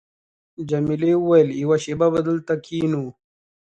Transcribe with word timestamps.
جميلې 0.69 1.11
وويل:، 1.19 1.49
یوه 1.63 1.77
شېبه 1.83 2.07
به 2.13 2.19
دلته 2.27 2.53
کښېنو. 2.65 3.03